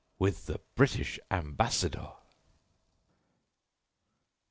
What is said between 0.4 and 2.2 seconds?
the British Ambassador!"